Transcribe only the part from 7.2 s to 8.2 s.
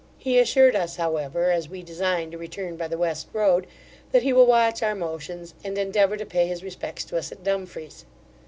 at Dumfries.